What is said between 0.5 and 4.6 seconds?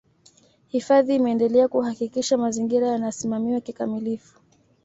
Hifadhi imeendelea kuhakikisha mazingira yanasimamiwa kikamilifu